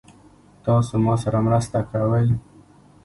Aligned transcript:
تاسو 0.65 0.93
ما 1.05 1.13
سره 1.23 1.39
مرسته 1.47 1.79
کوئ؟ 1.89 2.27